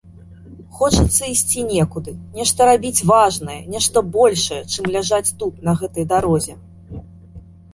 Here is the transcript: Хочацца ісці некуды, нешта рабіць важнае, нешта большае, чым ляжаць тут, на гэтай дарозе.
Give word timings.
Хочацца 0.77 1.23
ісці 1.33 1.65
некуды, 1.73 2.13
нешта 2.39 2.61
рабіць 2.69 3.05
важнае, 3.11 3.59
нешта 3.75 4.05
большае, 4.17 4.59
чым 4.73 4.89
ляжаць 4.97 5.33
тут, 5.43 5.53
на 5.69 5.77
гэтай 5.83 6.05
дарозе. 6.17 6.53